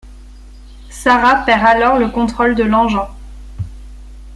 Sara 0.89 1.43
perd 1.45 1.63
alors 1.63 1.99
le 1.99 2.07
contrôle 2.09 2.55
de 2.55 2.63
l'engin. 2.63 3.07